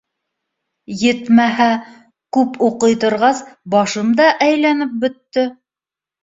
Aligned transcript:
Етмәһә, 1.01 1.67
күп 2.37 2.57
уҡый 2.69 2.97
торғас, 3.05 3.43
башым 3.75 4.11
да 4.23 4.29
әйләнеп 4.47 4.97
бөттө. 5.05 5.47